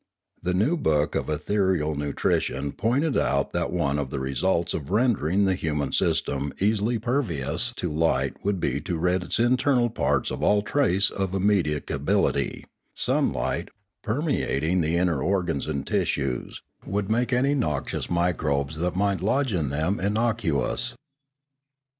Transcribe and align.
The 0.41 0.55
new 0.55 0.77
book 0.77 1.13
of 1.13 1.29
Ethereal 1.29 1.93
Nutrition 1.93 2.71
pointed 2.71 3.15
out 3.15 3.53
that 3.53 3.71
one 3.71 3.99
of 3.99 4.09
the 4.09 4.17
results 4.19 4.73
of 4.73 4.89
rendering 4.89 5.45
the 5.45 5.53
human 5.53 5.91
sys 5.91 6.25
tem 6.25 6.51
easily 6.59 6.97
pervious 6.97 7.71
to 7.75 7.87
light 7.87 8.33
would 8.43 8.59
be 8.59 8.81
to 8.81 8.97
rid 8.97 9.21
its 9.23 9.37
internal 9.37 9.91
parts 9.91 10.31
of 10.31 10.41
all 10.41 10.63
trace 10.63 11.11
of 11.11 11.33
immedicability; 11.33 12.65
sunlight, 12.95 13.69
permeat 14.03 14.63
ing 14.63 14.81
the 14.81 14.97
inner 14.97 15.21
organs 15.21 15.67
and 15.67 15.85
tissues, 15.85 16.63
would 16.83 17.11
make 17.11 17.31
any 17.31 17.53
noxious 17.53 18.09
microbes 18.09 18.77
that 18.77 18.95
might 18.95 19.21
lodge 19.21 19.53
in 19.53 19.69
them 19.69 19.99
innocuous. 19.99 20.95